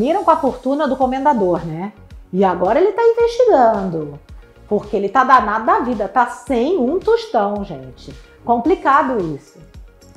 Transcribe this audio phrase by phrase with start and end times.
[0.00, 1.92] sumiram com a fortuna do comendador, né?
[2.32, 4.18] E agora ele tá investigando.
[4.66, 8.14] Porque ele tá danado da vida, tá sem um tostão, gente.
[8.42, 9.58] Complicado isso,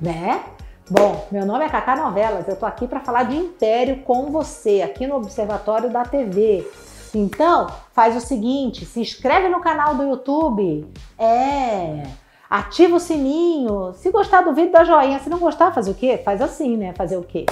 [0.00, 0.44] né?
[0.88, 4.80] Bom, meu nome é Cacá Novelas, eu tô aqui para falar de Império com você,
[4.82, 6.66] aqui no Observatório da TV.
[7.14, 10.86] Então, faz o seguinte, se inscreve no canal do YouTube,
[11.18, 12.04] é,
[12.48, 16.18] ativa o sininho, se gostar do vídeo dá joinha, se não gostar, faz o quê?
[16.24, 16.94] Faz assim, né?
[16.94, 17.44] Fazer o quê?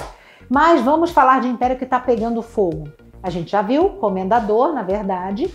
[0.49, 2.87] Mas vamos falar de Império que tá pegando fogo.
[3.21, 5.51] A gente já viu, comendador, na verdade,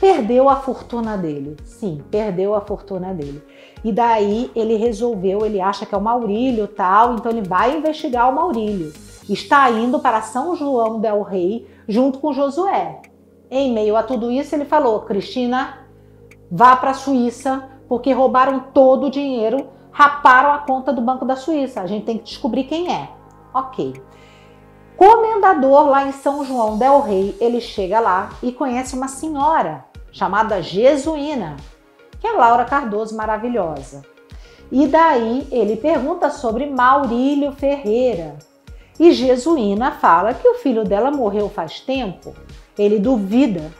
[0.00, 1.56] perdeu a fortuna dele.
[1.64, 3.42] Sim, perdeu a fortuna dele.
[3.84, 8.28] E daí ele resolveu, ele acha que é o Maurílio tal, então ele vai investigar
[8.28, 8.92] o Maurílio.
[9.28, 13.00] Está indo para São João del Rei junto com Josué.
[13.50, 15.86] Em meio a tudo isso, ele falou: Cristina,
[16.50, 21.36] vá para a Suíça, porque roubaram todo o dinheiro, raparam a conta do Banco da
[21.36, 21.80] Suíça.
[21.80, 23.15] A gente tem que descobrir quem é.
[23.56, 23.94] Ok.
[24.98, 30.60] Comendador lá em São João del Rei, ele chega lá e conhece uma senhora chamada
[30.60, 31.56] Jesuína,
[32.20, 34.02] que é Laura Cardoso maravilhosa.
[34.70, 38.36] E daí ele pergunta sobre Maurílio Ferreira.
[39.00, 42.34] E Jesuína fala que o filho dela morreu faz tempo.
[42.78, 43.72] Ele duvida.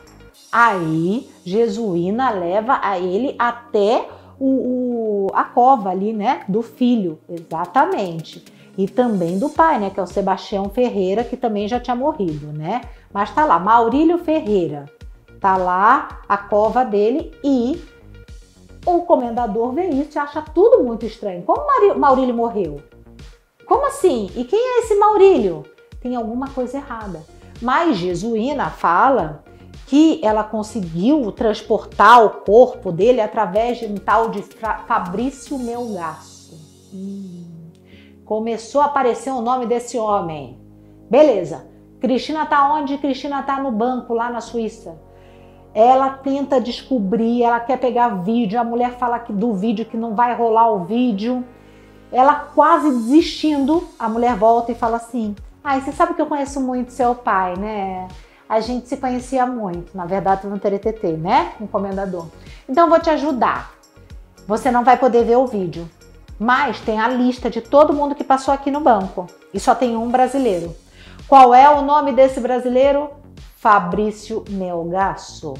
[0.51, 4.07] Aí Jesuína leva a ele até
[4.39, 6.45] o, o, a cova ali, né?
[6.47, 11.67] Do filho, exatamente e também do pai, né, que é o Sebastião Ferreira, que também
[11.67, 12.81] já tinha morrido, né?
[13.11, 14.85] Mas tá lá, Maurílio Ferreira.
[15.39, 17.81] Tá lá a cova dele e
[18.85, 21.43] o comendador vê isso e acha tudo muito estranho.
[21.43, 21.65] Como
[21.97, 22.81] Maurílio morreu?
[23.65, 24.29] Como assim?
[24.35, 25.65] E quem é esse Maurílio?
[25.99, 27.23] Tem alguma coisa errada.
[27.61, 29.43] Mas Jesuína fala
[29.87, 34.41] que ela conseguiu transportar o corpo dele através de um tal de
[34.87, 36.36] Fabrício Melgaço.
[38.27, 40.59] Começou a aparecer o nome desse homem.
[41.09, 41.65] Beleza.
[42.01, 42.97] Cristina tá onde?
[42.97, 44.99] Cristina tá no banco lá na Suíça.
[45.73, 50.13] Ela tenta descobrir, ela quer pegar vídeo, a mulher fala que do vídeo que não
[50.13, 51.41] vai rolar o vídeo.
[52.11, 56.59] Ela quase desistindo, a mulher volta e fala assim: "Ai, você sabe que eu conheço
[56.59, 58.09] muito seu pai, né?
[58.49, 61.53] A gente se conhecia muito, na verdade no TTT, né?
[61.61, 62.27] Um comendador.
[62.67, 63.71] Então eu vou te ajudar.
[64.45, 65.89] Você não vai poder ver o vídeo,
[66.39, 69.95] mas tem a lista de todo mundo que passou aqui no banco e só tem
[69.95, 70.75] um brasileiro.
[71.27, 73.09] Qual é o nome desse brasileiro?
[73.57, 75.55] Fabrício Melgaço,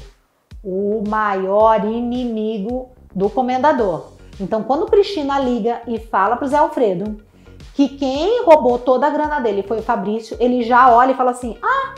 [0.62, 4.12] o maior inimigo do comendador.
[4.40, 7.18] Então, quando Cristina liga e fala para o Zé Alfredo
[7.74, 11.32] que quem roubou toda a grana dele foi o Fabrício, ele já olha e fala
[11.32, 11.94] assim: Ah,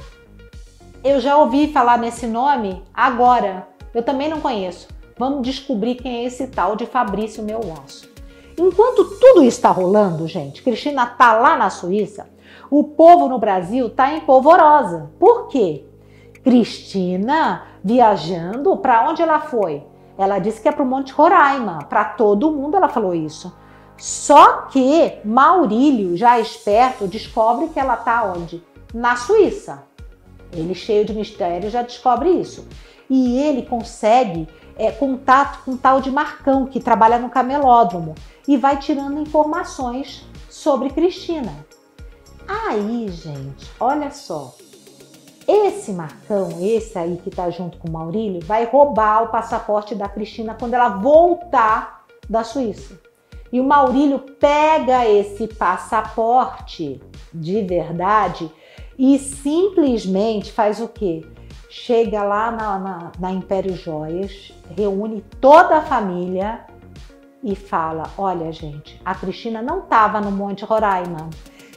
[1.04, 3.68] eu já ouvi falar nesse nome agora.
[3.94, 4.88] Eu também não conheço.
[5.18, 8.09] Vamos descobrir quem é esse tal de Fabrício Melgaço.
[8.60, 12.28] Enquanto tudo está rolando, gente, Cristina tá lá na Suíça,
[12.70, 15.10] o povo no Brasil tá em polvorosa.
[15.18, 15.86] Por quê?
[16.44, 19.82] Cristina viajando, para onde ela foi?
[20.18, 23.50] Ela disse que é para o Monte Roraima, para todo mundo ela falou isso.
[23.96, 28.62] Só que Maurílio, já esperto, descobre que ela tá onde?
[28.92, 29.84] Na Suíça.
[30.52, 32.66] Ele, cheio de mistério, já descobre isso.
[33.08, 38.14] E ele consegue é, contato com um tal de Marcão, que trabalha no camelódromo
[38.48, 41.66] e vai tirando informações sobre Cristina.
[42.48, 44.54] Aí, gente, olha só.
[45.46, 50.08] Esse Marcão, esse aí que tá junto com o Maurílio, vai roubar o passaporte da
[50.08, 52.98] Cristina quando ela voltar da Suíça.
[53.52, 57.00] E o Maurílio pega esse passaporte
[57.34, 58.50] de verdade
[59.00, 61.26] e simplesmente faz o quê?
[61.70, 66.66] Chega lá na, na, na Império Joias, reúne toda a família
[67.42, 71.30] e fala: Olha, gente, a Cristina não estava no Monte Roraima,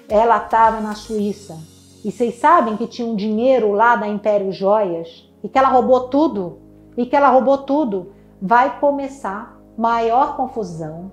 [0.10, 1.58] ela estava na Suíça.
[2.04, 6.10] E vocês sabem que tinha um dinheiro lá da Império Joias e que ela roubou
[6.10, 6.60] tudo?
[6.98, 8.12] E que ela roubou tudo.
[8.42, 11.10] Vai começar maior confusão.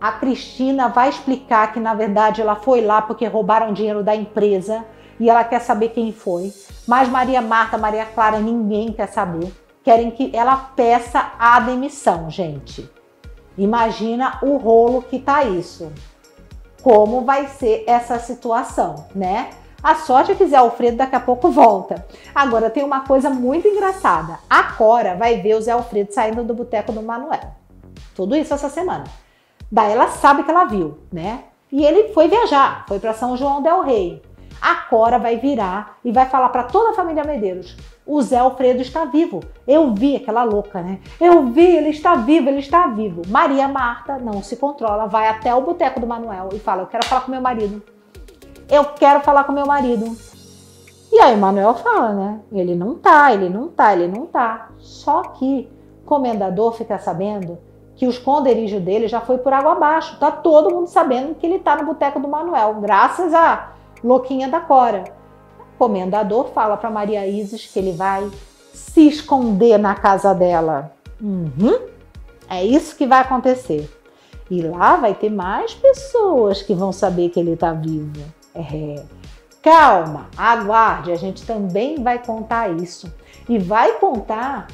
[0.00, 4.86] A Cristina vai explicar que na verdade ela foi lá porque roubaram dinheiro da empresa
[5.18, 6.52] e ela quer saber quem foi.
[6.86, 9.52] Mas Maria Marta, Maria Clara, ninguém quer saber.
[9.82, 12.90] Querem que ela peça a demissão, gente.
[13.56, 15.92] Imagina o rolo que tá isso.
[16.82, 19.50] Como vai ser essa situação, né?
[19.82, 22.04] A sorte é que Zé Alfredo daqui a pouco volta.
[22.34, 24.38] Agora tem uma coisa muito engraçada.
[24.50, 27.52] A Cora vai ver o Zé Alfredo saindo do boteco do Manuel.
[28.14, 29.04] Tudo isso essa semana.
[29.70, 31.44] Daí ela sabe que ela viu, né?
[31.70, 34.22] E ele foi viajar, foi para São João del Rei.
[34.60, 37.76] A Cora vai virar e vai falar para toda a família Medeiros:
[38.06, 39.40] o Zé Alfredo está vivo.
[39.66, 40.98] Eu vi aquela louca, né?
[41.20, 43.22] Eu vi, ele está vivo, ele está vivo.
[43.28, 47.04] Maria Marta não se controla, vai até o boteco do Manuel e fala: Eu quero
[47.06, 47.82] falar com meu marido.
[48.70, 50.16] Eu quero falar com meu marido.
[51.10, 52.40] E aí Manuel fala, né?
[52.52, 54.68] Ele não tá, ele não tá, ele não tá.
[54.78, 55.68] Só que
[56.02, 57.58] o comendador fica sabendo
[57.96, 60.18] que o esconderijo dele já foi por água abaixo.
[60.18, 63.72] Tá todo mundo sabendo que ele tá no boteco do Manuel, graças a
[64.02, 65.04] louquinha da Cora.
[65.74, 68.28] O comendador fala para Maria Isis que ele vai
[68.72, 70.92] se esconder na casa dela.
[71.20, 71.78] Uhum.
[72.48, 73.88] É isso que vai acontecer.
[74.50, 78.22] E lá vai ter mais pessoas que vão saber que ele está vivo.
[78.54, 79.04] É.
[79.62, 83.12] Calma, aguarde, a gente também vai contar isso.
[83.48, 84.68] E vai contar,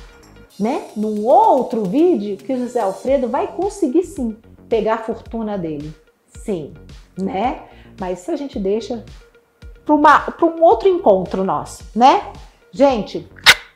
[0.61, 4.37] né, num outro vídeo que o José Alfredo vai conseguir sim
[4.69, 5.93] pegar a fortuna dele.
[6.44, 6.75] Sim,
[7.19, 7.62] né?
[7.99, 9.05] Mas isso a gente deixa
[9.85, 12.32] para um outro encontro nosso, né?
[12.73, 13.29] Gente,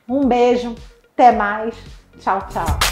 [0.09, 0.75] um beijo,
[1.13, 1.75] até mais,
[2.19, 2.88] tchau, tchau.